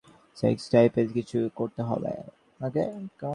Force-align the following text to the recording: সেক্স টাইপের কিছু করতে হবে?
সেক্স 0.37 0.63
টাইপের 0.71 1.07
কিছু 1.13 1.39
করতে 1.55 1.81
হবে? 1.81 2.13